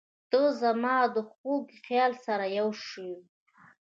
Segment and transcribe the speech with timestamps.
[0.29, 3.17] •ته زما د خوږ خیال سره یوه شوې.